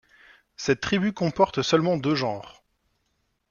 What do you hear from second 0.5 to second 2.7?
Cette tribu comporte seulement deux genres.